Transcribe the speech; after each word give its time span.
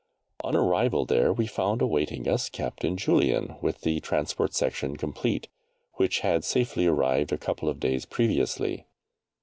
On 0.43 0.55
arrival 0.55 1.05
there 1.05 1.31
we 1.31 1.45
found 1.45 1.79
awaiting 1.79 2.27
us 2.27 2.49
Captain 2.49 2.97
Julian 2.97 3.57
with 3.61 3.81
the 3.81 3.99
transport 3.99 4.55
section 4.55 4.97
complete, 4.97 5.47
which 5.97 6.21
had 6.21 6.43
safely 6.43 6.87
arrived 6.87 7.31
a 7.31 7.37
couple 7.37 7.69
of 7.69 7.79
days 7.79 8.05
previously. 8.07 8.87